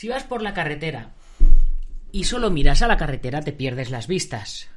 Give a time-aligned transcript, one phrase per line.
[0.00, 1.10] Si vas por la carretera
[2.10, 4.70] y solo miras a la carretera, te pierdes las vistas.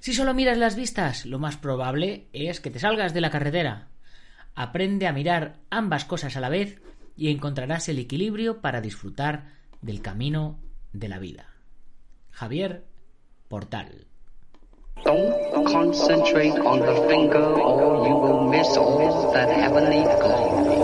[0.00, 3.88] Si solo miras las vistas, lo más probable es que te salgas de la carretera.
[4.54, 6.80] Aprende a mirar ambas cosas a la vez
[7.18, 9.44] y encontrarás el equilibrio para disfrutar
[9.82, 10.58] del camino
[10.94, 11.52] de la vida.
[12.30, 12.86] Javier
[13.48, 14.06] Portal.
[15.04, 20.81] Don't concentrate on the finger or you will miss all that heavenly glory.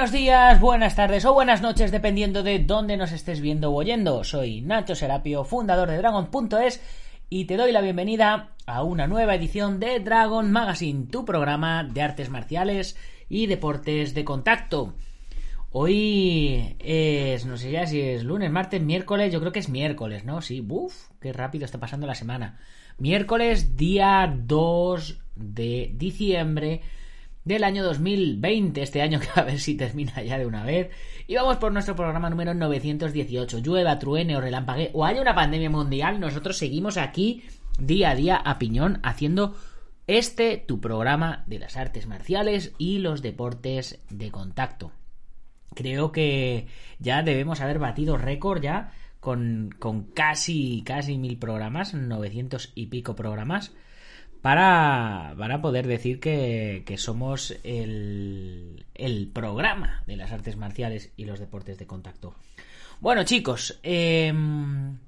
[0.00, 4.24] Buenos días, buenas tardes o buenas noches, dependiendo de dónde nos estés viendo o oyendo.
[4.24, 6.80] Soy Nacho Serapio, fundador de Dragon.es,
[7.28, 12.00] y te doy la bienvenida a una nueva edición de Dragon Magazine, tu programa de
[12.00, 12.96] artes marciales
[13.28, 14.94] y deportes de contacto.
[15.70, 20.24] Hoy es, no sé ya si es lunes, martes, miércoles, yo creo que es miércoles,
[20.24, 20.40] ¿no?
[20.40, 22.58] Sí, buf, qué rápido está pasando la semana.
[22.96, 26.80] Miércoles, día 2 de diciembre
[27.44, 30.90] del año 2020, este año que a ver si termina ya de una vez.
[31.26, 33.58] Y vamos por nuestro programa número 918.
[33.58, 37.44] Llueva, truene o relampague o haya una pandemia mundial, nosotros seguimos aquí
[37.78, 39.54] día a día a piñón haciendo
[40.06, 44.92] este tu programa de las artes marciales y los deportes de contacto.
[45.74, 46.66] Creo que
[46.98, 53.14] ya debemos haber batido récord ya con, con casi, casi mil programas, 900 y pico
[53.14, 53.72] programas
[54.42, 61.38] para, para poder decir que, somos el, el, programa de las artes marciales y los
[61.38, 62.34] deportes de contacto.
[63.00, 64.98] Bueno, chicos, em,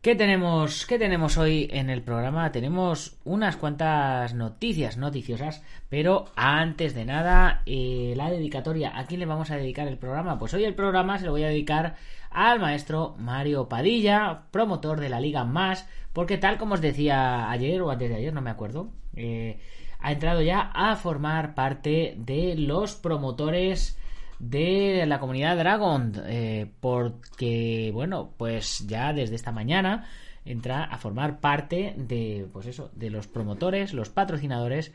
[0.00, 2.50] ¿qué, tenemos, ¿qué tenemos hoy en el programa?
[2.52, 8.96] Tenemos unas cuantas noticias noticiosas, pero antes de nada, eh, la dedicatoria.
[8.98, 10.38] ¿A quién le vamos a dedicar el programa?
[10.38, 11.96] Pues hoy el programa se lo voy a dedicar
[12.30, 17.80] al maestro Mario Padilla, promotor de la Liga Más, porque tal como os decía ayer
[17.82, 19.58] o antes de ayer, no me acuerdo, eh,
[20.00, 23.98] ha entrado ya a formar parte de los promotores
[24.38, 30.06] de la comunidad Dragon, eh, porque, bueno, pues ya desde esta mañana
[30.44, 34.92] entra a formar parte de, pues eso, de los promotores, los patrocinadores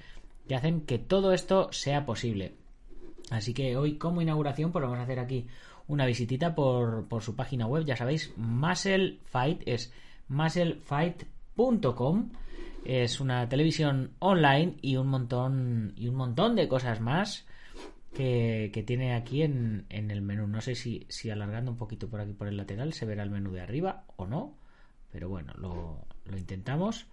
[0.47, 2.55] que hacen que todo esto sea posible.
[3.29, 5.47] Así que hoy como inauguración pues vamos a hacer aquí
[5.87, 7.85] una visitita por, por su página web.
[7.85, 9.93] Ya sabéis, Muscle Fight es
[10.27, 12.31] musclefight.com.
[12.85, 17.45] Es una televisión online y un montón y un montón de cosas más
[18.13, 20.47] que, que tiene aquí en, en, el menú.
[20.47, 23.29] No sé si, si alargando un poquito por aquí por el lateral se verá el
[23.29, 24.57] menú de arriba o no.
[25.11, 27.05] Pero bueno, lo, lo intentamos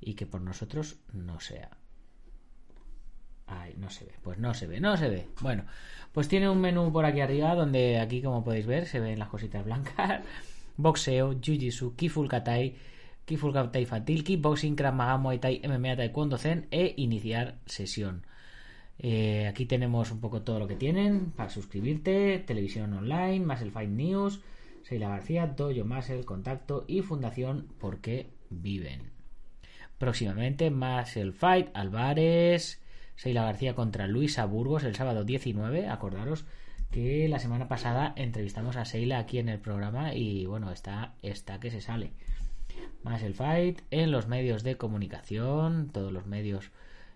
[0.00, 1.70] y que por nosotros no sea.
[3.76, 4.12] No se ve.
[4.22, 5.26] Pues no se ve, no se ve.
[5.40, 5.64] Bueno,
[6.12, 9.28] pues tiene un menú por aquí arriba donde aquí, como podéis ver, se ven las
[9.28, 10.22] cositas blancas.
[10.76, 12.76] Boxeo, Jiu-Jitsu, Kiful Katai,
[13.24, 18.26] Kiful Katai Fatil, Kickboxing, Krav Maga, Muay MMA, Taekwondo Zen e iniciar sesión.
[18.98, 23.90] Eh, aquí tenemos un poco todo lo que tienen para suscribirte, televisión online, Muscle Fight
[23.90, 24.40] News,
[24.82, 29.10] Seila García, Dojo Muscle, Contacto y Fundación Porque Viven.
[29.98, 32.81] Próximamente Muscle Fight, Álvarez,
[33.22, 35.86] Seila García contra Luisa Burgos el sábado 19.
[35.86, 36.44] Acordaros
[36.90, 41.60] que la semana pasada entrevistamos a Seila aquí en el programa y bueno, está, está
[41.60, 42.10] que se sale.
[43.04, 46.72] Más el fight en los medios de comunicación, todos los medios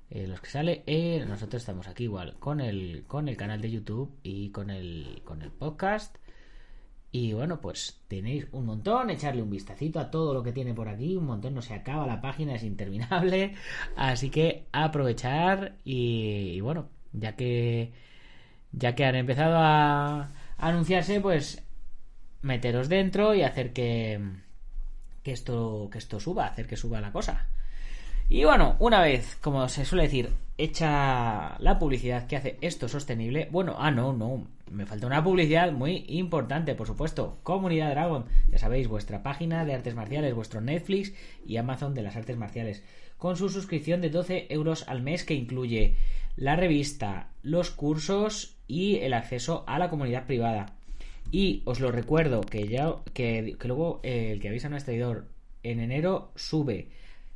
[0.08, 0.84] en los que sale.
[0.86, 5.22] Eh, nosotros estamos aquí igual con el, con el canal de YouTube y con el,
[5.24, 6.18] con el podcast.
[7.12, 10.88] Y bueno, pues tenéis un montón, echarle un vistacito a todo lo que tiene por
[10.88, 13.54] aquí, un montón, no se acaba la página, es interminable,
[13.96, 17.92] así que aprovechar y, bueno, ya que
[18.72, 21.62] ya que han empezado a, anunciarse, pues
[22.42, 24.20] meteros dentro y hacer que,
[25.22, 27.48] que esto, que esto suba, hacer que suba la cosa.
[28.28, 33.48] Y bueno, una vez, como se suele decir, hecha la publicidad que hace esto sostenible,
[33.50, 37.38] bueno, ah, no, no, me falta una publicidad muy importante, por supuesto.
[37.42, 41.12] Comunidad Dragon, ya sabéis, vuestra página de artes marciales, vuestro Netflix
[41.46, 42.82] y Amazon de las artes marciales,
[43.18, 45.96] con su suscripción de 12 euros al mes que incluye
[46.36, 50.74] la revista, los cursos y el acceso a la comunidad privada.
[51.30, 55.28] Y os lo recuerdo que ya que, luego eh, el que avisa a nuestro traidor
[55.62, 56.88] en enero sube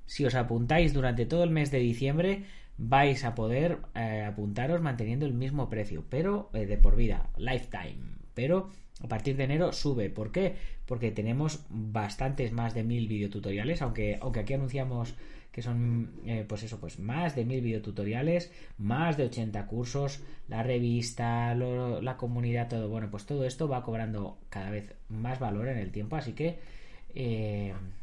[0.06, 2.42] si os apuntáis durante todo el mes de diciembre,
[2.80, 8.00] vais a poder eh, apuntaros manteniendo el mismo precio, pero eh, de por vida, lifetime.
[8.34, 8.70] Pero
[9.04, 10.08] a partir de enero sube.
[10.08, 10.56] ¿Por qué?
[10.86, 15.14] Porque tenemos bastantes más de mil videotutoriales, aunque, aunque aquí anunciamos
[15.52, 20.62] que son, eh, pues eso, pues más de mil videotutoriales, más de 80 cursos, la
[20.62, 22.88] revista, la comunidad, todo.
[22.88, 26.58] Bueno, pues todo esto va cobrando cada vez más valor en el tiempo, así que,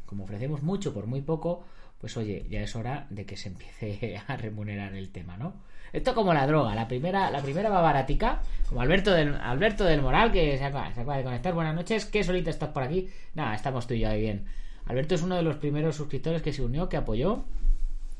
[0.04, 1.64] como ofrecemos mucho por muy poco,
[2.00, 5.54] pues oye, ya es hora de que se empiece a remunerar el tema, ¿no?
[5.92, 10.02] Esto como la droga, la primera, la primera va baratica, como Alberto del, Alberto del
[10.02, 11.54] Moral, que se acaba, de conectar.
[11.54, 13.08] Buenas noches, ¿qué solita estás por aquí?
[13.34, 14.44] Nada, estamos tú y yo ahí bien.
[14.84, 17.44] Alberto es uno de los primeros suscriptores que se unió, que apoyó.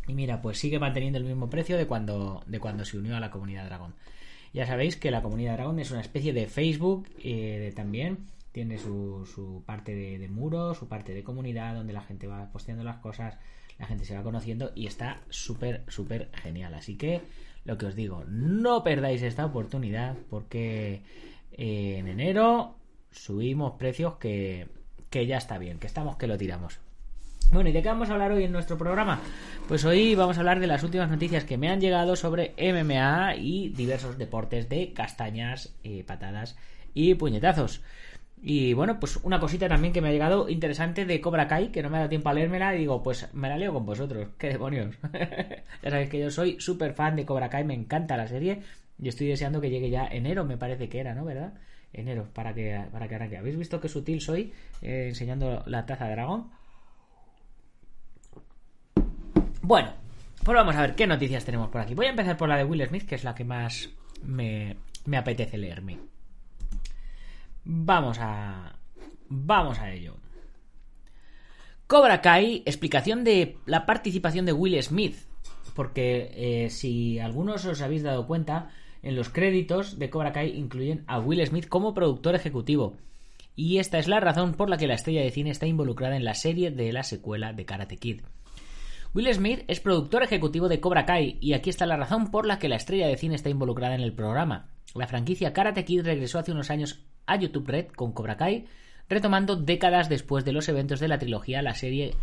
[0.07, 3.21] Y mira, pues sigue manteniendo el mismo precio de cuando, de cuando se unió a
[3.21, 3.95] la comunidad Dragón.
[4.55, 8.29] Ya sabéis que la comunidad Dragón es una especie de Facebook eh, también.
[8.53, 12.51] Tiene su, su parte de, de muro, su parte de comunidad, donde la gente va
[12.51, 13.39] posteando las cosas
[13.79, 16.75] la gente se va conociendo y está súper, súper genial.
[16.75, 17.23] Así que
[17.65, 21.03] lo que os digo, no perdáis esta oportunidad porque
[21.53, 22.77] eh, en enero
[23.11, 24.69] subimos precios que,
[25.11, 26.81] que ya está bien, que estamos que lo tiramos.
[27.51, 29.21] Bueno, ¿y de qué vamos a hablar hoy en nuestro programa?
[29.69, 33.37] Pues hoy vamos a hablar de las últimas noticias que me han llegado sobre MMA
[33.37, 36.57] y diversos deportes de castañas, eh, patadas
[36.93, 37.81] y puñetazos.
[38.43, 41.83] Y bueno, pues una cosita también que me ha llegado interesante de Cobra Kai, que
[41.83, 44.29] no me ha dado tiempo a leérmela, y digo, pues me la leo con vosotros,
[44.39, 44.97] qué demonios.
[45.83, 48.63] ya sabéis que yo soy súper fan de Cobra Kai, me encanta la serie,
[49.01, 51.25] y estoy deseando que llegue ya enero, me parece que era, ¿no?
[51.25, 51.55] ¿Verdad?
[51.93, 53.39] Enero, para que, para que arranque.
[53.39, 54.53] ¿Habéis visto qué sutil soy
[54.83, 56.51] eh, enseñando la taza de dragón?
[59.63, 59.93] Bueno,
[60.45, 61.95] pues vamos a ver qué noticias tenemos por aquí.
[61.95, 63.91] Voy a empezar por la de Will Smith, que es la que más
[64.23, 64.77] me,
[65.07, 65.99] me apetece leerme.
[67.71, 68.79] Vamos a.
[69.29, 70.17] Vamos a ello.
[71.87, 75.17] Cobra Kai, explicación de la participación de Will Smith.
[75.75, 78.71] Porque eh, si algunos os habéis dado cuenta,
[79.03, 82.97] en los créditos de Cobra Kai incluyen a Will Smith como productor ejecutivo.
[83.55, 86.25] Y esta es la razón por la que la estrella de cine está involucrada en
[86.25, 88.23] la serie de la secuela de Karate Kid.
[89.13, 92.59] Will Smith es productor ejecutivo de Cobra Kai y aquí está la razón por la
[92.59, 94.71] que la estrella de cine está involucrada en el programa.
[94.95, 98.67] La franquicia Karate Kid regresó hace unos años a YouTube Red con Cobra Kai,
[99.09, 102.15] retomando décadas después de los eventos de la trilogía, la serie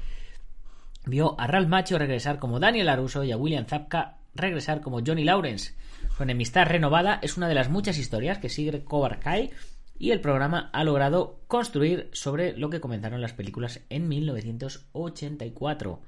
[1.05, 5.23] vio a Ralph Macho regresar como Daniel Aruso y a William Zapka regresar como Johnny
[5.23, 5.73] Lawrence.
[6.17, 9.51] Su enemistad renovada es una de las muchas historias que sigue Cobra Kai
[9.97, 16.01] y el programa ha logrado construir sobre lo que comenzaron las películas en 1984.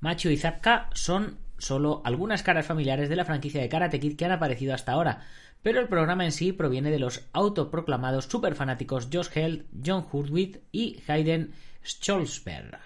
[0.00, 4.24] Macho y Zapka son solo algunas caras familiares de la franquicia de Karate Kid que
[4.24, 5.24] han aparecido hasta ahora,
[5.62, 11.02] pero el programa en sí proviene de los autoproclamados superfanáticos Josh Held, John Hurwitz y
[11.06, 11.52] Hayden
[11.84, 12.78] Stolzberg.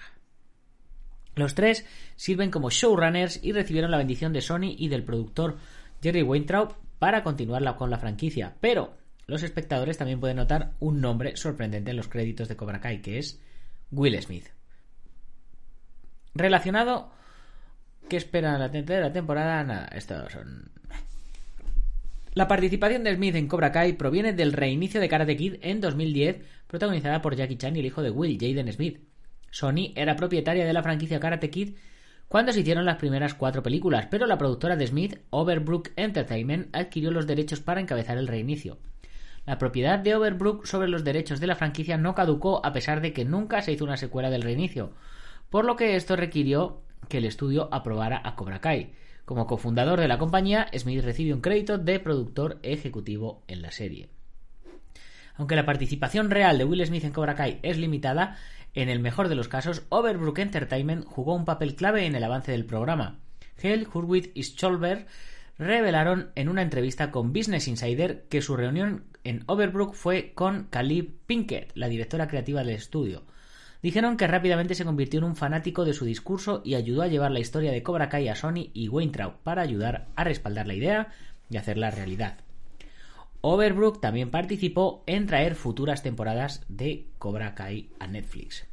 [1.35, 1.85] Los tres
[2.17, 5.59] sirven como showrunners y recibieron la bendición de Sony y del productor
[6.03, 8.95] Jerry Weintraub para continuar con la franquicia, pero
[9.27, 13.19] los espectadores también pueden notar un nombre sorprendente en los créditos de Cobra Kai, que
[13.19, 13.41] es
[13.91, 14.47] Will Smith.
[16.35, 17.11] Relacionado,
[18.09, 19.65] ¿qué esperan la temporada?
[19.65, 20.71] Nada, estos son
[22.37, 26.43] la participación de Smith en Cobra Kai proviene del reinicio de Karate Kid en 2010,
[26.67, 29.01] protagonizada por Jackie Chan y el hijo de Will, Jaden Smith.
[29.51, 31.77] Sony era propietaria de la franquicia Karate Kid
[32.29, 37.11] cuando se hicieron las primeras cuatro películas, pero la productora de Smith, Overbrook Entertainment, adquirió
[37.11, 38.77] los derechos para encabezar el reinicio.
[39.47, 43.15] La propiedad de Overbrook sobre los derechos de la franquicia no caducó a pesar de
[43.15, 44.93] que nunca se hizo una secuela del reinicio,
[45.49, 48.93] por lo que esto requirió que el estudio aprobara a Cobra Kai.
[49.27, 54.09] Como cofundador de la compañía, Smith recibe un crédito de productor ejecutivo en la serie.
[55.35, 58.39] Aunque la participación real de Will Smith en Cobra Kai es limitada,
[58.73, 62.53] en el mejor de los casos, Overbrook Entertainment jugó un papel clave en el avance
[62.53, 63.19] del programa.
[63.61, 65.09] Hell, Hurwitz y Stolberg
[65.59, 71.11] revelaron en una entrevista con Business Insider que su reunión en Overbrook fue con Caleb
[71.27, 73.25] Pinkett, la directora creativa del estudio.
[73.87, 77.31] Dijeron que rápidamente se convirtió en un fanático de su discurso y ayudó a llevar
[77.31, 81.13] la historia de Cobra Kai a Sony y Weintraub para ayudar a respaldar la idea
[81.49, 82.39] y hacerla realidad.
[83.43, 88.67] Overbrook también participó en traer futuras temporadas de Cobra Kai a Netflix.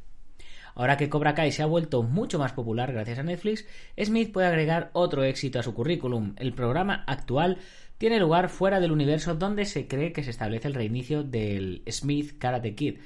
[0.74, 3.64] Ahora que Cobra Kai se ha vuelto mucho más popular gracias a Netflix,
[3.96, 6.34] Smith puede agregar otro éxito a su currículum.
[6.38, 7.58] El programa actual
[7.98, 12.36] tiene lugar fuera del universo donde se cree que se establece el reinicio del Smith
[12.36, 12.98] Karate Kid.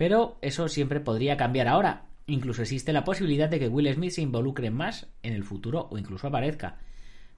[0.00, 2.06] Pero eso siempre podría cambiar ahora.
[2.26, 5.98] Incluso existe la posibilidad de que Will Smith se involucre más en el futuro o
[5.98, 6.78] incluso aparezca.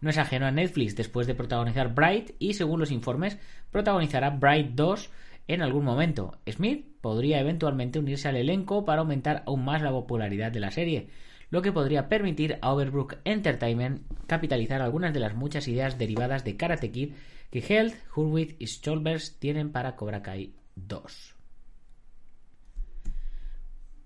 [0.00, 3.37] No es ajeno a Netflix después de protagonizar Bright y, según los informes,
[3.73, 5.11] protagonizará Bright 2
[5.49, 6.38] en algún momento.
[6.49, 11.09] Smith podría eventualmente unirse al elenco para aumentar aún más la popularidad de la serie,
[11.50, 16.57] lo que podría permitir a Overbrook Entertainment capitalizar algunas de las muchas ideas derivadas de
[16.57, 17.14] Karate Kid
[17.50, 21.32] que Health, Hurwitz y Stolberg tienen para Cobra Kai 2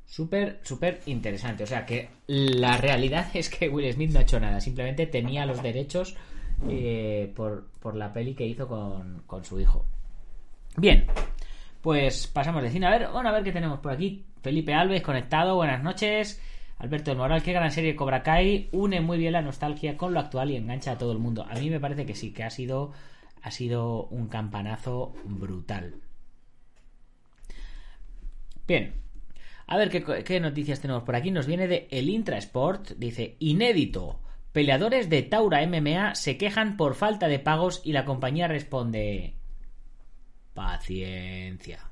[0.07, 1.65] súper, súper interesante.
[1.65, 5.45] O sea que la realidad es que Will Smith no ha hecho nada, simplemente tenía
[5.45, 6.17] los derechos
[6.69, 9.85] eh, por, la peli que hizo con, con, su hijo.
[10.77, 11.07] Bien,
[11.83, 12.87] pues pasamos de cine.
[12.87, 14.25] A ver, bueno, a ver qué tenemos por aquí.
[14.43, 16.41] Felipe Alves conectado, buenas noches.
[16.79, 20.21] Alberto del Moral, qué gran serie Cobra Kai, une muy bien la nostalgia con lo
[20.21, 21.47] actual y engancha a todo el mundo.
[21.49, 22.93] A mí me parece que sí, que ha sido,
[23.43, 25.95] ha sido un campanazo brutal.
[28.67, 28.93] Bien,
[29.67, 29.91] a ver
[30.25, 31.31] ¿qué, noticias tenemos por aquí.
[31.31, 32.93] Nos viene de El Intrasport.
[32.97, 34.21] Dice, inédito.
[34.53, 39.35] Peleadores de Taura MMA se quejan por falta de pagos y la compañía responde...
[40.55, 41.91] Paciencia.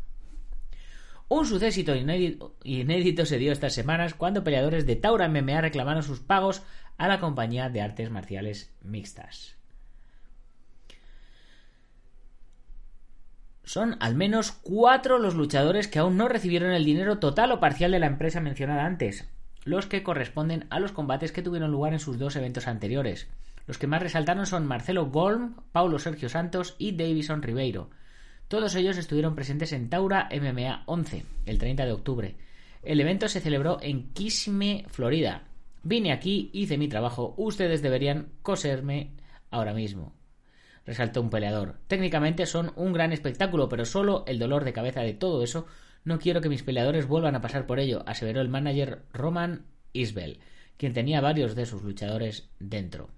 [1.29, 6.21] Un suceso inédito, inédito, se dio estas semanas cuando peleadores de Taura MMA reclamaron sus
[6.21, 6.63] pagos
[6.97, 9.54] a la compañía de artes marciales mixtas.
[13.65, 17.93] Son al menos cuatro los luchadores que aún no recibieron el dinero total o parcial
[17.93, 19.27] de la empresa mencionada antes,
[19.65, 23.27] los que corresponden a los combates que tuvieron lugar en sus dos eventos anteriores.
[23.67, 27.89] Los que más resaltaron son Marcelo Golm, Paulo Sergio Santos y Davison Ribeiro.
[28.49, 32.37] Todos ellos estuvieron presentes en Taura MMA 11, el 30 de octubre.
[32.83, 35.45] El evento se celebró en Kissimmee, Florida.
[35.83, 39.13] Vine aquí, hice mi trabajo, ustedes deberían coserme
[39.51, 40.13] ahora mismo
[40.87, 41.79] resaltó un peleador.
[41.87, 45.67] Técnicamente son un gran espectáculo, pero solo el dolor de cabeza de todo eso
[46.05, 50.41] no quiero que mis peleadores vuelvan a pasar por ello, aseveró el manager Roman Isbel,
[50.77, 53.09] quien tenía varios de sus luchadores dentro.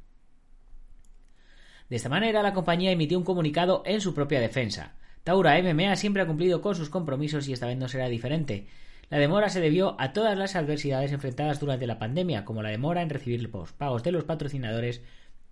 [1.88, 4.94] De esta manera, la compañía emitió un comunicado en su propia defensa.
[5.24, 8.66] Taura MMA siempre ha cumplido con sus compromisos y esta vez no será diferente.
[9.08, 13.02] La demora se debió a todas las adversidades enfrentadas durante la pandemia, como la demora
[13.02, 15.02] en recibir los pagos de los patrocinadores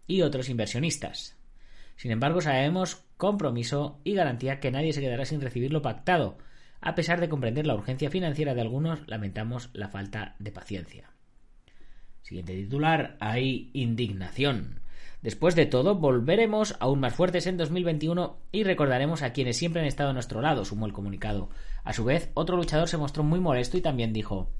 [0.06, 1.36] y otros inversionistas.
[1.96, 6.38] Sin embargo, sabemos compromiso y garantía que nadie se quedará sin recibir lo pactado.
[6.80, 11.10] A pesar de comprender la urgencia financiera de algunos, lamentamos la falta de paciencia.
[12.22, 14.80] Siguiente titular, hay indignación.
[15.24, 19.86] Después de todo, volveremos aún más fuertes en 2021 y recordaremos a quienes siempre han
[19.86, 21.48] estado a nuestro lado, sumó el comunicado.
[21.82, 24.50] A su vez, otro luchador se mostró muy molesto y también dijo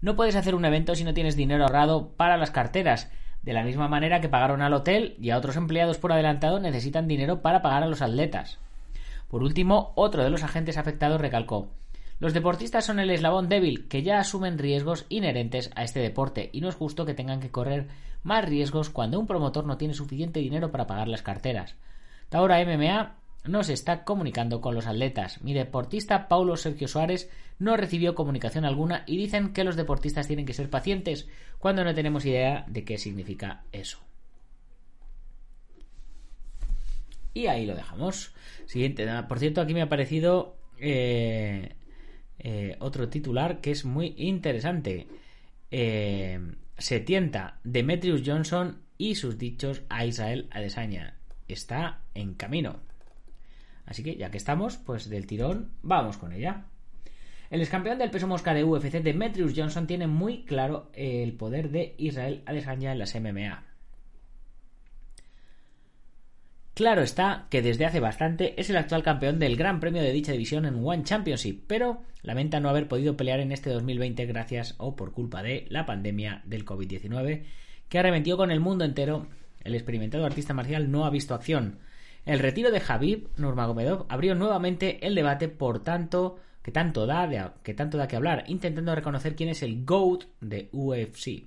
[0.00, 3.12] No puedes hacer un evento si no tienes dinero ahorrado para las carteras.
[3.48, 7.08] De la misma manera que pagaron al hotel y a otros empleados por adelantado necesitan
[7.08, 8.58] dinero para pagar a los atletas.
[9.26, 11.70] Por último, otro de los agentes afectados recalcó
[12.18, 16.60] los deportistas son el eslabón débil que ya asumen riesgos inherentes a este deporte y
[16.60, 17.86] no es justo que tengan que correr
[18.22, 21.76] más riesgos cuando un promotor no tiene suficiente dinero para pagar las carteras.
[22.28, 23.14] Taura MMA
[23.44, 25.42] no se está comunicando con los atletas.
[25.42, 30.46] Mi deportista Paulo Sergio Suárez no recibió comunicación alguna y dicen que los deportistas tienen
[30.46, 31.28] que ser pacientes
[31.58, 33.98] cuando no tenemos idea de qué significa eso.
[37.34, 38.32] Y ahí lo dejamos.
[38.66, 39.06] Siguiente.
[39.28, 41.74] Por cierto, aquí me ha parecido eh,
[42.38, 45.06] eh, otro titular que es muy interesante.
[45.70, 46.40] Eh,
[46.76, 51.16] se tienta Demetrius Johnson y sus dichos a Israel Adesanya.
[51.46, 52.87] Está en camino.
[53.88, 56.66] Así que ya que estamos, pues del tirón, vamos con ella.
[57.50, 61.94] El excampeón del peso mosca de UFC, Demetrius Johnson, tiene muy claro el poder de
[61.96, 63.64] Israel Adesanya en las MMA.
[66.74, 70.32] Claro está que desde hace bastante es el actual campeón del Gran Premio de dicha
[70.32, 74.94] división en One Championship, pero lamenta no haber podido pelear en este 2020 gracias o
[74.94, 77.44] por culpa de la pandemia del COVID-19
[77.88, 79.26] que arremetió con el mundo entero.
[79.64, 81.78] El experimentado artista marcial no ha visto acción.
[82.28, 87.72] El retiro de Habib Nurmagomedov abrió nuevamente el debate por tanto que tanto da que
[87.72, 91.46] tanto da que hablar, intentando reconocer quién es el GOAT de UFC.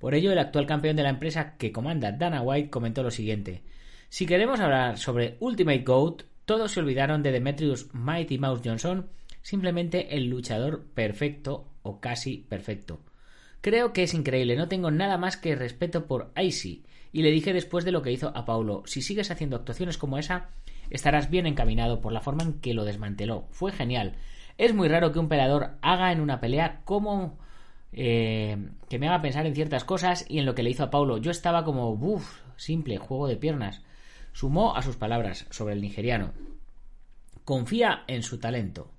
[0.00, 3.62] Por ello, el actual campeón de la empresa que comanda Dana White comentó lo siguiente:
[4.08, 9.08] Si queremos hablar sobre Ultimate GOAT, todos se olvidaron de Demetrius Mighty Mouse Johnson,
[9.42, 12.98] simplemente el luchador perfecto o casi perfecto.
[13.60, 17.52] Creo que es increíble, no tengo nada más que respeto por Icy y le dije
[17.52, 20.50] después de lo que hizo a Paulo, si sigues haciendo actuaciones como esa,
[20.90, 23.46] estarás bien encaminado por la forma en que lo desmanteló.
[23.50, 24.16] Fue genial.
[24.56, 27.38] Es muy raro que un peleador haga en una pelea como
[27.92, 28.56] eh,
[28.88, 31.18] que me haga pensar en ciertas cosas y en lo que le hizo a Paulo.
[31.18, 33.82] Yo estaba como, uff, simple, juego de piernas.
[34.32, 36.32] Sumó a sus palabras sobre el nigeriano.
[37.44, 38.92] Confía en su talento.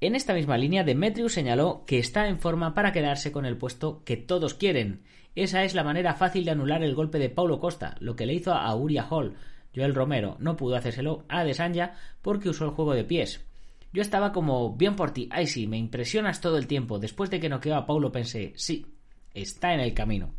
[0.00, 4.02] En esta misma línea, Demetrius señaló que está en forma para quedarse con el puesto
[4.04, 5.02] que todos quieren.
[5.34, 8.34] Esa es la manera fácil de anular el golpe de Paulo Costa, lo que le
[8.34, 9.36] hizo a Uria Hall.
[9.74, 13.44] Joel Romero no pudo hacérselo a Desanya porque usó el juego de pies.
[13.92, 16.98] Yo estaba como, bien por ti, ay sí, me impresionas todo el tiempo.
[16.98, 18.86] Después de que noqueó a Paulo pensé, sí,
[19.34, 20.34] está en el camino.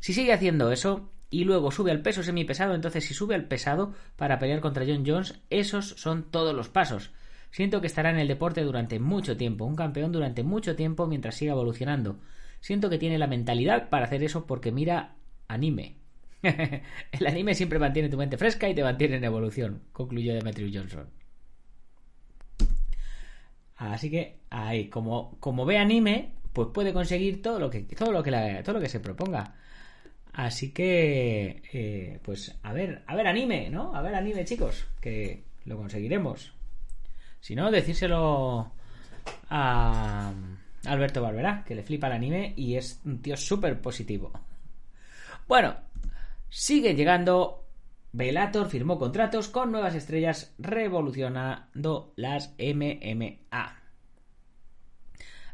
[0.00, 3.94] Si sigue haciendo eso y luego sube al peso semipesado, entonces si sube al pesado
[4.16, 7.10] para pelear contra John Jones, esos son todos los pasos.
[7.50, 11.36] Siento que estará en el deporte durante mucho tiempo, un campeón durante mucho tiempo mientras
[11.36, 12.18] siga evolucionando.
[12.66, 15.14] Siento que tiene la mentalidad para hacer eso porque mira
[15.46, 15.94] anime.
[16.42, 21.08] el anime siempre mantiene tu mente fresca y te mantiene en evolución, concluyó Demetrius Johnson.
[23.76, 28.24] Así que ahí, como, como ve anime, pues puede conseguir todo lo que, todo lo
[28.24, 28.32] que,
[28.64, 29.54] todo lo que se proponga.
[30.32, 33.94] Así que, eh, pues a ver, a ver anime, ¿no?
[33.94, 36.52] A ver anime, chicos, que lo conseguiremos.
[37.40, 38.72] Si no, decírselo
[39.50, 40.32] a
[40.86, 44.32] Alberto Barberá, que le flipa el anime y es un tío súper positivo.
[45.46, 45.76] Bueno,
[46.48, 47.62] sigue llegando.
[48.12, 53.76] Velator firmó contratos con nuevas estrellas revolucionando las MMA.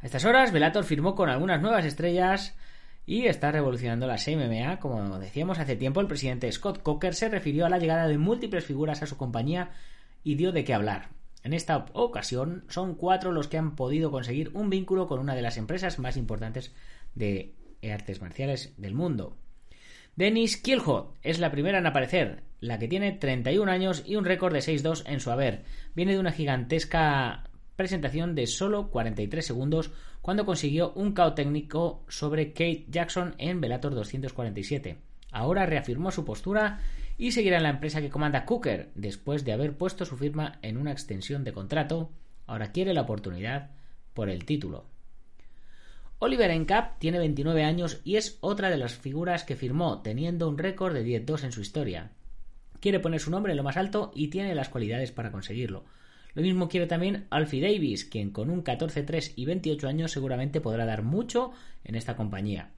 [0.00, 2.56] A estas horas, Velator firmó con algunas nuevas estrellas
[3.04, 4.78] y está revolucionando las MMA.
[4.78, 8.64] Como decíamos hace tiempo, el presidente Scott Coker se refirió a la llegada de múltiples
[8.64, 9.70] figuras a su compañía
[10.22, 11.08] y dio de qué hablar.
[11.42, 15.42] En esta ocasión son cuatro los que han podido conseguir un vínculo con una de
[15.42, 16.72] las empresas más importantes
[17.14, 17.54] de
[17.90, 19.36] artes marciales del mundo.
[20.14, 24.52] Dennis Kielhot es la primera en aparecer, la que tiene 31 años y un récord
[24.52, 25.64] de 6-2 en su haber.
[25.94, 27.44] Viene de una gigantesca
[27.76, 33.94] presentación de solo 43 segundos cuando consiguió un KO técnico sobre Kate Jackson en Velator
[33.94, 34.98] 247.
[35.32, 36.80] Ahora reafirmó su postura
[37.22, 40.76] y seguirá en la empresa que comanda Cooker después de haber puesto su firma en
[40.76, 42.10] una extensión de contrato.
[42.48, 43.70] Ahora quiere la oportunidad
[44.12, 44.86] por el título.
[46.18, 50.58] Oliver Encap tiene 29 años y es otra de las figuras que firmó, teniendo un
[50.58, 52.10] récord de 10-2 en su historia.
[52.80, 55.84] Quiere poner su nombre en lo más alto y tiene las cualidades para conseguirlo.
[56.34, 60.86] Lo mismo quiere también Alfie Davis, quien con un 14-3 y 28 años seguramente podrá
[60.86, 61.52] dar mucho
[61.84, 62.72] en esta compañía.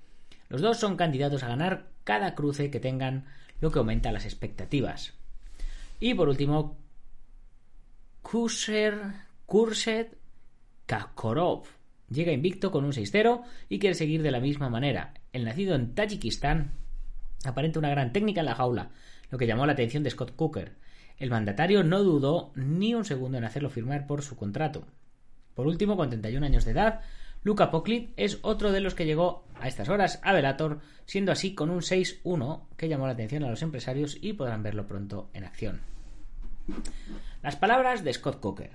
[0.51, 3.27] Los dos son candidatos a ganar cada cruce que tengan
[3.61, 5.15] lo que aumenta las expectativas.
[6.01, 6.77] Y por último,
[8.23, 9.01] Kuser,
[9.47, 10.17] Kurset
[10.87, 11.65] Kakorov.
[12.11, 15.15] Llega invicto con un 6-0 y quiere seguir de la misma manera.
[15.33, 16.73] El nacido en Tayikistán
[17.45, 18.91] aparenta una gran técnica en la jaula,
[19.31, 20.77] lo que llamó la atención de Scott Cooker.
[21.19, 24.87] El mandatario no dudó ni un segundo en hacerlo firmar por su contrato.
[25.55, 27.01] Por último, con 31 años de edad,
[27.45, 31.55] Luca Poclit es otro de los que llegó a estas horas a Velator, siendo así
[31.55, 35.45] con un 6-1 que llamó la atención a los empresarios y podrán verlo pronto en
[35.45, 35.83] acción.
[37.43, 38.71] Las palabras de Scott Coker.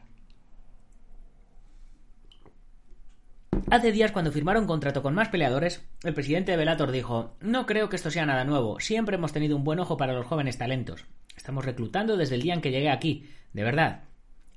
[3.71, 7.89] Hace días, cuando firmaron contrato con más peleadores, el presidente de Velator dijo: No creo
[7.89, 8.79] que esto sea nada nuevo.
[8.79, 11.05] Siempre hemos tenido un buen ojo para los jóvenes talentos.
[11.35, 13.29] Estamos reclutando desde el día en que llegué aquí.
[13.53, 14.03] De verdad.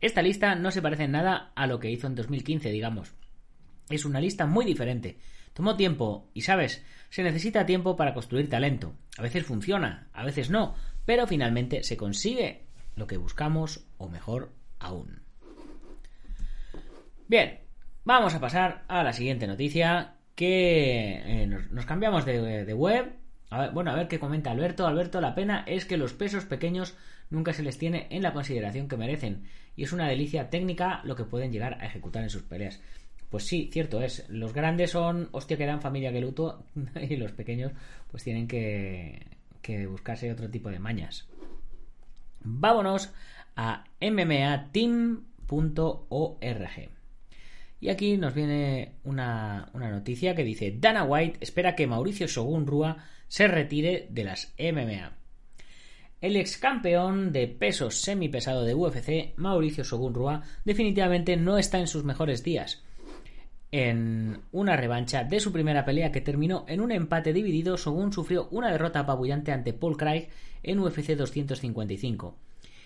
[0.02, 3.14] Esta lista no se parece en nada a lo que hizo en 2015, digamos.
[3.88, 5.18] Es una lista muy diferente.
[5.52, 8.94] Tomó tiempo y, sabes, se necesita tiempo para construir talento.
[9.18, 12.62] A veces funciona, a veces no, pero finalmente se consigue
[12.96, 15.22] lo que buscamos o mejor aún.
[17.28, 17.60] Bien,
[18.04, 23.12] vamos a pasar a la siguiente noticia que eh, nos, cambiamos de, web.
[23.72, 24.86] bueno, a ver qué comenta Alberto.
[24.86, 26.96] Alberto, la pena es que los pesos pequeños
[27.30, 29.44] nunca se les tiene en la consideración que merecen
[29.76, 32.80] y es una delicia técnica lo que pueden llegar a ejecutar en sus peleas.
[33.32, 34.28] Pues sí, cierto es.
[34.28, 36.66] Los grandes son hostia que dan familia que luto
[37.08, 37.72] y los pequeños
[38.10, 39.26] pues tienen que,
[39.62, 41.26] que buscarse otro tipo de mañas.
[42.40, 43.10] Vámonos
[43.56, 45.22] a mmateam.org.
[47.80, 52.66] Y aquí nos viene una, una, noticia que dice Dana White espera que Mauricio Shogun
[52.66, 55.16] Rua se retire de las MMA.
[56.20, 61.86] El ex campeón de peso semipesado de UFC, Mauricio Shogun Rua, definitivamente no está en
[61.86, 62.84] sus mejores días
[63.72, 68.48] en una revancha de su primera pelea que terminó en un empate dividido, según sufrió
[68.50, 70.28] una derrota apabullante ante Paul Craig
[70.62, 72.36] en UFC 255.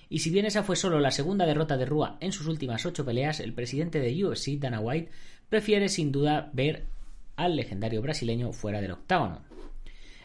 [0.09, 3.05] Y si bien esa fue solo la segunda derrota de Rua en sus últimas ocho
[3.05, 5.11] peleas, el presidente de UFC, Dana White,
[5.49, 6.85] prefiere sin duda ver
[7.35, 9.41] al legendario brasileño fuera del octágono.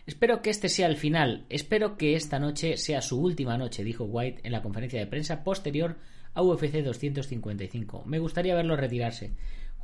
[0.06, 1.46] Espero que este sea el final.
[1.50, 5.44] Espero que esta noche sea su última noche, dijo White en la conferencia de prensa
[5.44, 5.98] posterior
[6.36, 8.04] a UFC 255.
[8.06, 9.32] Me gustaría verlo retirarse.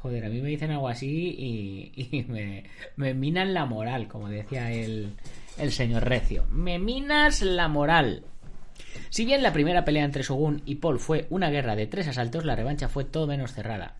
[0.02, 2.64] Joder, a mí me dicen algo así y, me,
[2.96, 5.14] me, minan la moral, como decía el,
[5.58, 6.46] el señor Recio.
[6.50, 8.24] Me minas la moral.
[9.10, 12.46] Si bien la primera pelea entre Shogun y Paul fue una guerra de tres asaltos,
[12.46, 13.98] la revancha fue todo menos cerrada.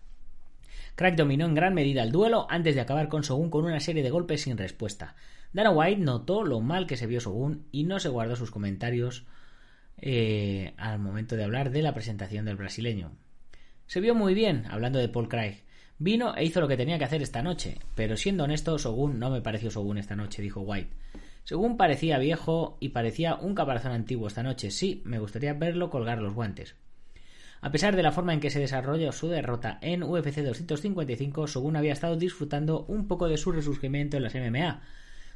[0.94, 4.02] Crack dominó en gran medida el duelo antes de acabar con Shogun con una serie
[4.02, 5.14] de golpes sin respuesta.
[5.52, 9.24] Dana White notó lo mal que se vio Shogun y no se guardó sus comentarios
[9.96, 13.12] eh, al momento de hablar de la presentación del brasileño.
[13.86, 15.62] Se vio muy bien, hablando de Paul Craig.
[16.00, 19.30] Vino e hizo lo que tenía que hacer esta noche, pero siendo honesto, Shogun no
[19.30, 20.94] me pareció Shogun esta noche, dijo White.
[21.42, 26.20] Según parecía viejo y parecía un caparazón antiguo esta noche, sí, me gustaría verlo colgar
[26.20, 26.76] los guantes.
[27.60, 31.74] A pesar de la forma en que se desarrolló su derrota en UFC 255, Shogun
[31.74, 34.82] había estado disfrutando un poco de su resurgimiento en las MMA,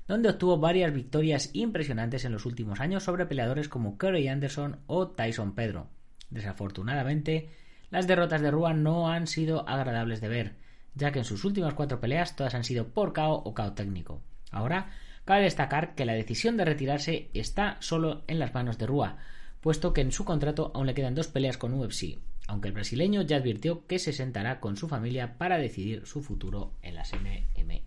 [0.07, 5.09] donde obtuvo varias victorias impresionantes en los últimos años sobre peleadores como Curry Anderson o
[5.09, 5.89] Tyson Pedro.
[6.31, 7.49] Desafortunadamente,
[7.93, 10.57] las derrotas de Rua no han sido agradables de ver,
[10.97, 14.21] ya que en sus últimas cuatro peleas todas han sido por KO o KO técnico.
[14.51, 14.91] Ahora
[15.25, 19.19] Cabe destacar que la decisión de retirarse está solo en las manos de Rua,
[19.61, 23.23] puesto que en su contrato aún le quedan dos peleas con UFC, aunque el brasileño
[23.23, 27.83] ya advirtió que se sentará con su familia para decidir su futuro en las MMA.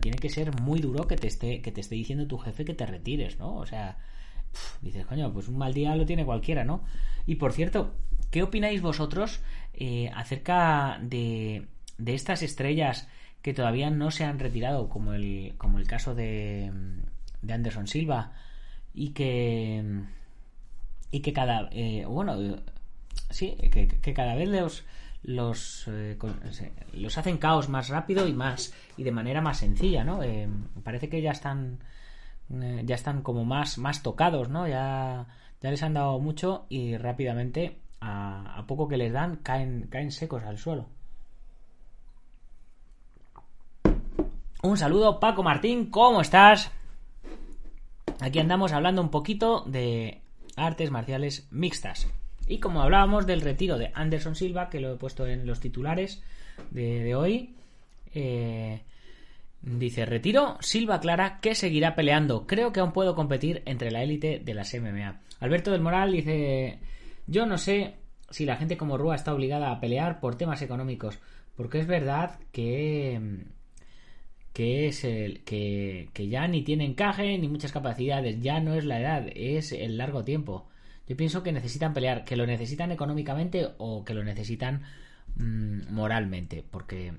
[0.00, 2.74] tiene que ser muy duro que te esté, que te esté diciendo tu jefe que
[2.74, 3.56] te retires, ¿no?
[3.56, 3.98] O sea,
[4.80, 6.82] dices, coño, pues un mal día lo tiene cualquiera, ¿no?
[7.26, 7.92] Y por cierto,
[8.30, 9.40] ¿qué opináis vosotros
[9.74, 11.66] eh, acerca de,
[11.98, 13.08] de estas estrellas
[13.42, 16.72] que todavía no se han retirado, como el, como el caso de,
[17.42, 18.32] de Anderson Silva,
[18.94, 19.84] y que,
[21.10, 22.36] y que cada, eh, bueno,
[23.30, 24.84] sí, que, cada vez los,
[25.22, 26.18] los, eh,
[26.92, 30.22] los hacen caos más rápido y más, y de manera más sencilla, ¿no?
[30.22, 30.48] Eh,
[30.82, 31.78] parece que ya están,
[32.48, 34.66] ya están como más, más tocados, ¿no?
[34.66, 35.26] Ya,
[35.60, 40.42] ya les han dado mucho y rápidamente, a, poco que les dan, caen, caen secos
[40.44, 40.88] al suelo.
[44.62, 46.72] Un saludo, Paco Martín, ¿cómo estás?
[48.20, 50.20] Aquí andamos hablando un poquito de
[50.56, 52.08] artes marciales mixtas.
[52.48, 56.22] Y como hablábamos del retiro de Anderson Silva, que lo he puesto en los titulares
[56.70, 57.54] de, hoy,
[58.14, 58.82] eh,
[59.62, 62.46] dice, retiro, Silva Clara que seguirá peleando.
[62.46, 65.20] Creo que aún puedo competir entre la élite de las MMA.
[65.40, 66.80] Alberto del Moral dice,
[67.28, 67.94] yo no sé
[68.30, 71.18] si la gente como Rúa está obligada a pelear por temas económicos,
[71.54, 73.46] porque es verdad que
[74.58, 79.00] que es el que, ya ni tiene encaje ni muchas capacidades, ya no es la
[79.00, 80.68] edad, es el largo tiempo.
[81.06, 84.82] Yo pienso que necesitan pelear, que lo necesitan económicamente o que lo necesitan
[85.36, 87.12] mm, moralmente, porque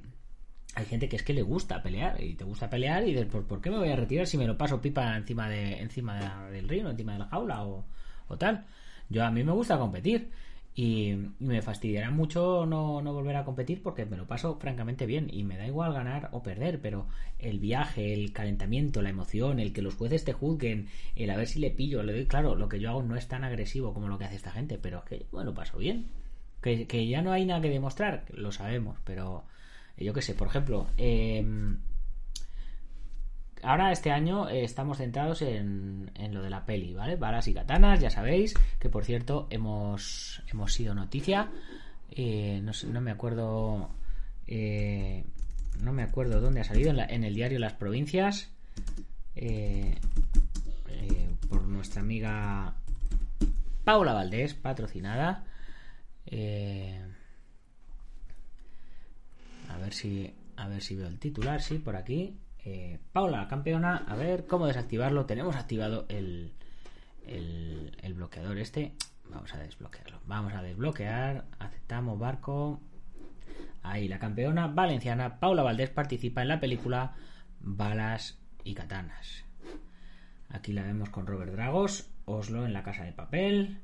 [0.75, 3.61] hay gente que es que le gusta pelear y te gusta pelear y dices, ¿por,
[3.61, 6.89] qué me voy a retirar si me lo paso pipa encima de encima del río,
[6.89, 7.85] encima de la jaula o,
[8.27, 8.65] o tal?
[9.09, 10.29] Yo a mí me gusta competir
[10.75, 15.27] y, me fastidiará mucho no, no, volver a competir porque me lo paso francamente bien
[15.31, 17.07] y me da igual ganar o perder, pero
[17.39, 21.47] el viaje, el calentamiento, la emoción, el que los jueces te juzguen, el a ver
[21.47, 24.07] si le pillo, le doy claro, lo que yo hago no es tan agresivo como
[24.07, 26.07] lo que hace esta gente, pero es que lo paso bien.
[26.61, 29.45] Que, que ya no hay nada que demostrar, lo sabemos, pero
[29.97, 31.45] yo qué sé, por ejemplo, eh,
[33.63, 37.15] ahora este año eh, estamos centrados en, en, lo de la peli, ¿vale?
[37.15, 41.49] Balas y katanas, ya sabéis, que por cierto hemos, hemos sido noticia.
[42.11, 43.89] Eh, no, me acuerdo.
[44.47, 45.23] Eh,
[45.81, 48.51] no me acuerdo dónde ha salido, en, el diario Las Provincias.
[51.49, 52.75] por nuestra amiga
[53.83, 55.45] Paula Valdés, patrocinada.
[59.69, 60.33] a ver si.
[60.57, 62.37] A ver si veo el titular, sí, por aquí.
[62.65, 65.25] Eh, Paula, campeona, a ver cómo desactivarlo.
[65.25, 66.53] Tenemos activado el,
[67.25, 68.93] el, bloqueador este.
[69.29, 70.19] Vamos a desbloquearlo.
[70.25, 71.45] Vamos a desbloquear.
[71.59, 72.81] Aceptamos barco.
[73.83, 77.13] Ahí, la campeona valenciana Paula Valdés participa en la película
[77.61, 79.45] Balas y Katanas.
[80.49, 83.79] Aquí la vemos con Robert Dragos, Oslo en la casa de papel.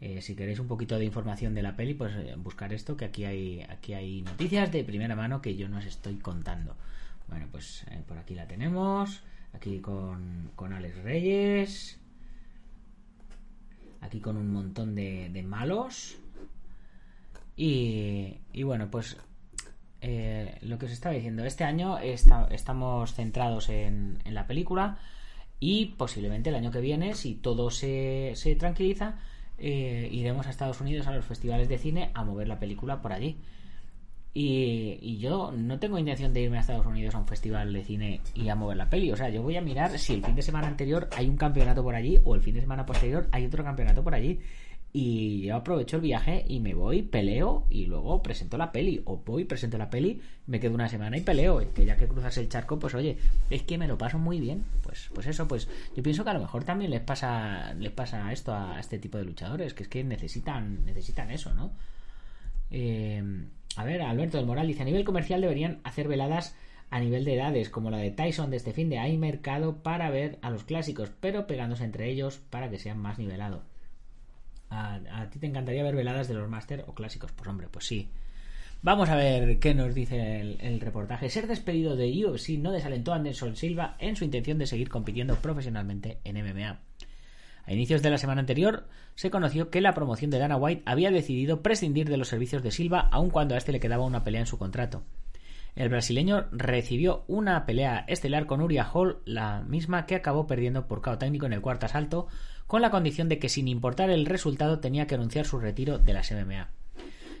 [0.00, 3.06] Eh, si queréis un poquito de información de la peli, pues eh, buscar esto, que
[3.06, 6.76] aquí hay, aquí hay noticias de primera mano que yo no os estoy contando.
[7.28, 9.22] Bueno, pues eh, por aquí la tenemos.
[9.52, 12.00] Aquí con, con Alex Reyes.
[14.00, 16.16] Aquí con un montón de, malos.
[17.56, 19.16] Y, y, bueno, pues
[20.00, 24.98] eh, lo que os estaba diciendo, este año estamos centrados en, en, la película
[25.58, 29.18] y posiblemente el año que viene, si todo se, se tranquiliza,
[29.58, 33.12] eh, iremos a Estados Unidos a los festivales de cine a mover la película por
[33.12, 33.38] allí.
[34.38, 37.82] Y, y yo no tengo intención de irme a Estados Unidos a un festival de
[37.82, 39.10] cine y a mover la peli.
[39.10, 41.82] O sea, yo voy a mirar si el fin de semana anterior hay un campeonato
[41.82, 44.38] por allí o el fin de semana posterior hay otro campeonato por allí.
[44.92, 49.00] Y yo aprovecho el viaje y me voy, peleo y luego presento la peli.
[49.06, 51.72] O voy, presento la peli, me quedo una semana y peleo.
[51.72, 53.16] Que ya que cruzas el charco, pues oye,
[53.48, 54.66] es que me lo paso muy bien.
[54.82, 58.30] Pues, pues eso, pues yo pienso que a lo mejor también les pasa, les pasa
[58.32, 61.72] esto a este tipo de luchadores, que es que necesitan, necesitan eso, ¿no?
[62.70, 63.22] Eh,
[63.76, 66.56] a ver, Alberto del Moral dice, a nivel comercial deberían hacer veladas
[66.90, 70.10] a nivel de edades, como la de Tyson de este fin de hay mercado para
[70.10, 73.62] ver a los clásicos, pero pegándose entre ellos para que sean más nivelados.
[74.70, 77.32] ¿A, ti te encantaría ver veladas de los máster o clásicos?
[77.32, 78.08] Pues hombre, pues sí.
[78.82, 81.30] Vamos a ver qué nos dice el, reportaje.
[81.30, 85.36] Ser despedido de UFC no desalentó a Anderson Silva en su intención de seguir compitiendo
[85.36, 86.80] profesionalmente en MMA.
[87.66, 91.10] A inicios de la semana anterior se conoció que la promoción de Dana White había
[91.10, 94.40] decidido prescindir de los servicios de Silva aun cuando a este le quedaba una pelea
[94.40, 95.02] en su contrato.
[95.74, 101.02] El brasileño recibió una pelea estelar con Uriah Hall, la misma que acabó perdiendo por
[101.02, 102.28] cao técnico en el cuarto asalto,
[102.66, 106.14] con la condición de que sin importar el resultado tenía que anunciar su retiro de
[106.14, 106.70] las MMA.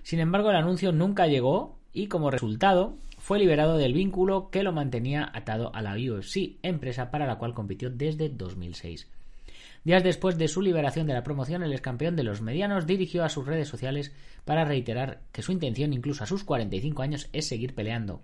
[0.02, 4.72] Sin embargo, el anuncio nunca llegó y como resultado fue liberado del vínculo que lo
[4.72, 9.08] mantenía atado a la UFC, empresa para la cual compitió desde 2006.
[9.86, 13.28] Días después de su liberación de la promoción, el excampeón de los medianos dirigió a
[13.28, 14.12] sus redes sociales
[14.44, 18.20] para reiterar que su intención, incluso a sus 45 años, es seguir peleando.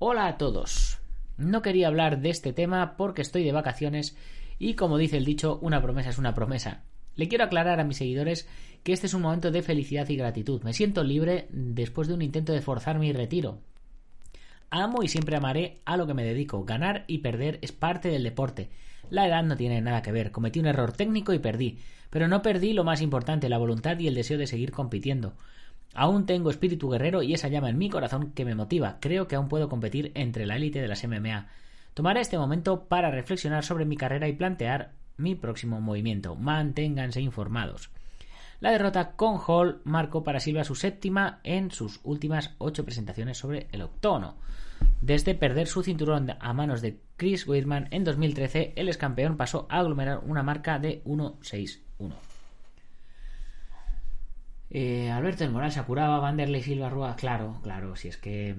[0.00, 0.98] Hola a todos.
[1.36, 4.16] No quería hablar de este tema porque estoy de vacaciones
[4.58, 6.82] y, como dice el dicho, una promesa es una promesa.
[7.14, 8.48] Le quiero aclarar a mis seguidores
[8.82, 10.60] que este es un momento de felicidad y gratitud.
[10.64, 13.60] Me siento libre después de un intento de forzar mi retiro.
[14.70, 16.64] Amo y siempre amaré a lo que me dedico.
[16.64, 18.70] Ganar y perder es parte del deporte.
[19.14, 20.32] La edad no tiene nada que ver.
[20.32, 21.78] Cometí un error técnico y perdí.
[22.10, 25.34] Pero no perdí lo más importante, la voluntad y el deseo de seguir compitiendo.
[25.94, 28.98] Aún tengo espíritu guerrero y esa llama en mi corazón que me motiva.
[29.00, 31.46] Creo que aún puedo competir entre la élite de las MMA.
[31.94, 36.34] Tomaré este momento para reflexionar sobre mi carrera y plantear mi próximo movimiento.
[36.34, 37.90] Manténganse informados.
[38.60, 43.68] La derrota con Hall marcó para Silva su séptima en sus últimas ocho presentaciones sobre
[43.72, 44.36] el octono.
[45.00, 49.66] Desde perder su cinturón a manos de Chris Weidman en 2013, el ex campeón pasó
[49.70, 51.80] a aglomerar una marca de 1-6-1.
[54.70, 58.56] Eh, Alberto del Moral se apuraba, Vanderlei Silva Rúa, claro, claro, si es que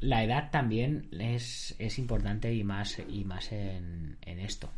[0.00, 4.70] la edad también es, es importante y más, y más en, en esto.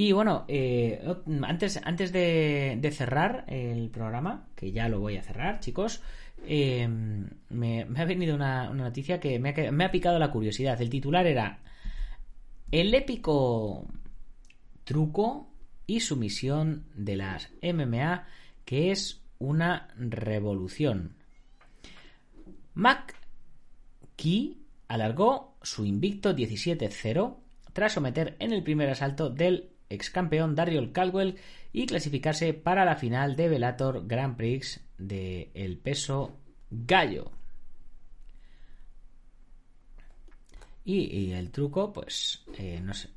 [0.00, 0.98] Y bueno, eh,
[1.42, 6.00] antes, antes de, cerrar el programa, que ya lo voy a cerrar, chicos,
[6.46, 6.88] eh,
[7.50, 9.50] me, ha venido una, noticia que me
[9.84, 10.80] ha, picado la curiosidad.
[10.80, 11.58] El titular era
[12.72, 13.88] El épico
[14.84, 15.52] truco
[15.86, 18.26] y sumisión de las MMA,
[18.64, 21.14] que es una revolución.
[22.72, 24.56] McKee
[24.88, 27.36] alargó su invicto 17-0
[27.74, 31.36] tras someter en el primer asalto del ex campeón Dariel Caldwell
[31.72, 36.38] y clasificarse para la final de Velator Grand Prix de el peso
[36.70, 37.32] gallo.
[40.84, 43.10] Y, y el truco, pues eh, no, sé,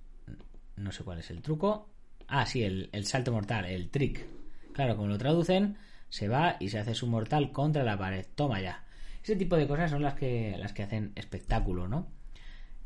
[0.76, 1.90] no sé cuál es el truco.
[2.28, 4.26] Ah, sí, el, el, salto mortal, el trick.
[4.74, 5.78] Claro, como lo traducen,
[6.10, 8.26] se va y se hace su mortal contra la pared.
[8.36, 8.84] Toma ya.
[9.24, 12.08] Ese tipo de cosas son las que, las que hacen espectáculo, ¿no?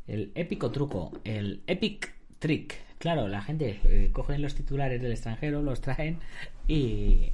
[0.06, 2.74] El épico truco, el epic trick.
[2.98, 6.18] Claro, la gente eh, cogen los titulares del extranjero, los traen
[6.66, 7.32] y,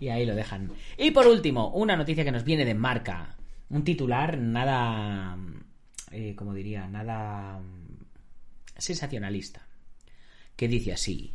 [0.00, 0.70] y ahí lo dejan.
[0.96, 3.36] Y por último, una noticia que nos viene de marca.
[3.70, 5.36] Un titular nada,
[6.10, 7.60] eh, como diría, nada
[8.76, 9.66] sensacionalista.
[10.56, 11.34] Que dice así.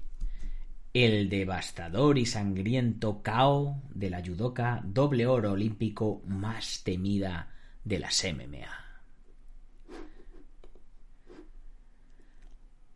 [0.93, 7.51] El devastador y sangriento KO de la judoka doble oro olímpico más temida
[7.83, 8.82] de las MMA.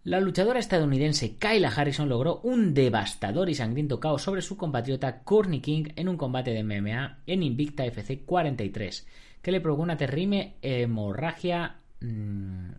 [0.07, 5.59] La luchadora estadounidense Kyla Harrison logró un devastador y sangriento caos sobre su compatriota Courtney
[5.59, 9.05] King en un combate de MMA en Invicta FC 43,
[9.41, 12.69] que le provocó una terrible hemorragia mmm,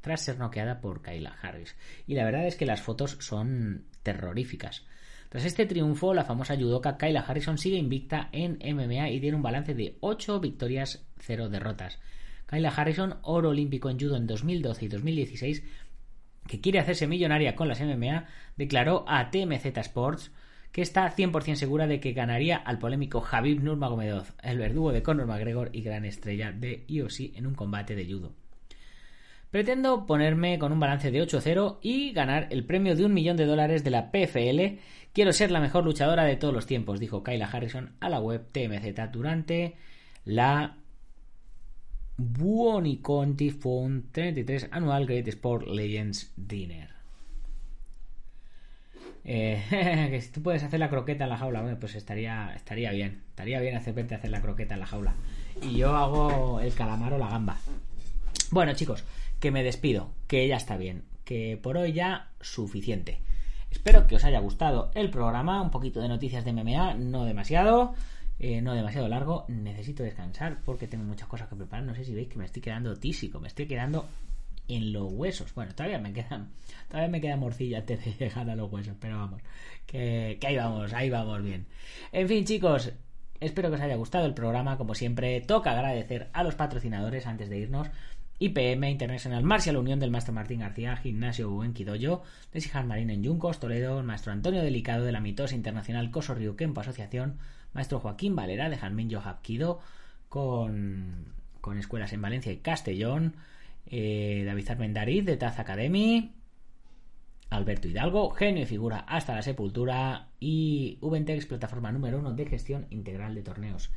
[0.00, 1.76] tras ser noqueada por Kyla Harris.
[2.06, 4.86] Y la verdad es que las fotos son terroríficas.
[5.28, 9.42] Tras este triunfo, la famosa judoka Kyla Harrison sigue invicta en MMA y tiene un
[9.42, 11.98] balance de 8 victorias, 0 derrotas.
[12.48, 15.62] Kyla Harrison, oro olímpico en judo en 2012 y 2016,
[16.48, 20.32] que quiere hacerse millonaria con las MMA, declaró a TMZ Sports
[20.72, 25.26] que está 100% segura de que ganaría al polémico Habib Nurmagomedov, el verdugo de Conor
[25.26, 28.32] McGregor y gran estrella de UFC en un combate de judo.
[29.50, 33.46] Pretendo ponerme con un balance de 8-0 y ganar el premio de un millón de
[33.46, 34.78] dólares de la PFL.
[35.14, 38.46] Quiero ser la mejor luchadora de todos los tiempos, dijo Kyla Harrison a la web
[38.52, 39.76] TMZ durante
[40.26, 40.76] la
[42.18, 46.90] Buoniconti Phone 33 Annual Great Sport Legends Dinner.
[49.24, 52.90] Eh, que si tú puedes hacer la croqueta en la jaula, bueno, pues estaría, estaría
[52.90, 53.22] bien.
[53.30, 55.14] Estaría bien hacer hacer la croqueta en la jaula.
[55.62, 57.58] Y yo hago el calamar o la gamba.
[58.50, 59.04] Bueno, chicos,
[59.38, 63.20] que me despido, que ya está bien, que por hoy ya suficiente.
[63.70, 67.94] Espero que os haya gustado el programa, un poquito de noticias de MMA, no demasiado.
[68.40, 71.84] Eh, no demasiado largo, necesito descansar porque tengo muchas cosas que preparar.
[71.84, 74.08] No sé si veis que me estoy quedando tísico, me estoy quedando
[74.68, 75.52] en los huesos.
[75.54, 76.50] Bueno, todavía me quedan,
[76.88, 79.42] todavía me queda morcilla antes de llegar a los huesos, pero vamos,
[79.86, 81.66] que, ahí vamos, ahí vamos bien.
[82.12, 82.92] En fin, chicos,
[83.40, 84.76] espero que os haya gustado el programa.
[84.76, 87.88] Como siempre, toca agradecer a los patrocinadores antes de irnos.
[88.40, 92.22] IPM International Marcial Unión del Maestro Martín García, Gimnasio Uenquidoyo,
[92.52, 96.34] de Sijar Marín en Yuncos, Toledo, el Maestro Antonio Delicado de la Mitosa Internacional Coso
[96.34, 97.38] Río Kempo Asociación,
[97.72, 99.80] Maestro Joaquín Valera de Janmin Yohapkido,
[100.28, 101.26] con,
[101.60, 103.36] con escuelas en Valencia y Castellón,
[103.86, 106.32] eh, David Armendariz de Taz Academy,
[107.50, 112.86] Alberto Hidalgo, genio y figura hasta la sepultura, y Ubentex, plataforma número uno de gestión
[112.90, 113.90] integral de torneos.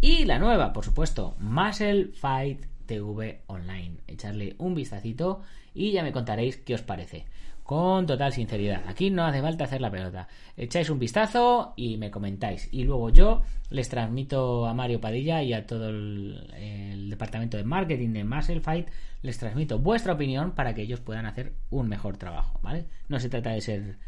[0.00, 3.98] Y la nueva, por supuesto, Muscle Fight TV Online.
[4.08, 7.24] Echarle un vistacito y ya me contaréis qué os parece.
[7.62, 8.82] Con total sinceridad.
[8.88, 10.26] Aquí no hace falta hacer la pelota.
[10.56, 12.68] Echáis un vistazo y me comentáis.
[12.72, 18.12] Y luego yo les transmito a Mario Padilla y a todo el, departamento de marketing
[18.12, 18.88] de Muscle Fight.
[19.22, 22.58] Les transmito vuestra opinión para que ellos puedan hacer un mejor trabajo.
[22.60, 22.86] ¿Vale?
[23.08, 23.98] No se trata de ser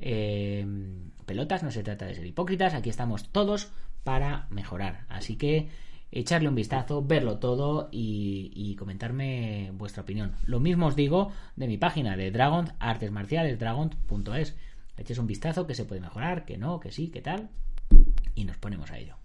[0.00, 0.66] eh,
[1.26, 2.72] pelotas, no se trata de ser hipócritas.
[2.72, 3.70] Aquí estamos todos
[4.02, 5.04] para mejorar.
[5.10, 5.68] Así que
[6.12, 10.34] echarle un vistazo, verlo todo y, comentarme vuestra opinión.
[10.44, 14.56] Lo mismo os digo de mi página de Dragon, artes marciales, dragon.es.
[14.96, 17.48] Eches un vistazo, que se puede mejorar, que no, que sí, que tal.
[18.34, 19.16] Y nos ponemos a ello.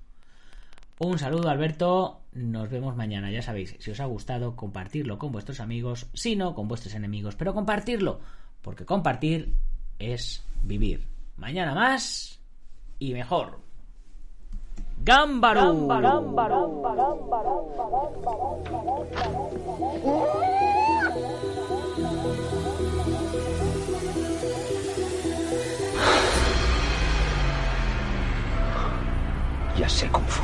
[0.97, 5.59] Un saludo Alberto, nos vemos mañana, ya sabéis, si os ha gustado, compartirlo con vuestros
[5.59, 8.21] amigos, si no, con vuestros enemigos, pero compartirlo,
[8.61, 9.55] porque compartir
[9.99, 11.05] es vivir.
[11.35, 12.39] Mañana más
[12.97, 13.64] y mejor.
[15.03, 15.73] ¡Gámbaro!
[29.77, 30.43] Ya sé Kung Fu.